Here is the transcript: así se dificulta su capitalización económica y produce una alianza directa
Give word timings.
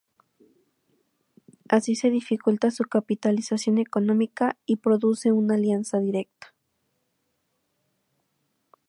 así 1.69 1.95
se 1.95 2.09
dificulta 2.09 2.71
su 2.71 2.85
capitalización 2.85 3.77
económica 3.77 4.57
y 4.65 4.77
produce 4.77 5.31
una 5.31 5.53
alianza 5.53 5.99
directa 5.99 6.55